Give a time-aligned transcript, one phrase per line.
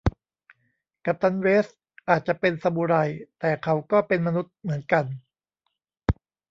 [1.05, 1.77] กัปตันเวสท์
[2.09, 2.95] อาจจะเป็นซามูไร
[3.39, 5.05] แต่เขาก็เป็นมนุษย์เหมือนกัน